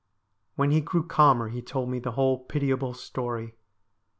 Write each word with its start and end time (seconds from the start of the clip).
When 0.55 0.71
he 0.71 0.81
grew 0.81 1.05
calmer 1.05 1.49
he 1.49 1.61
told 1.61 1.89
me 1.89 1.99
the 1.99 2.13
whole 2.13 2.39
pitiable 2.39 2.95
story. 2.95 3.53